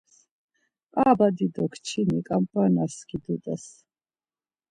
[1.03, 3.63] Ar badi do kçini Ǩamp̌arnas skidut̆es.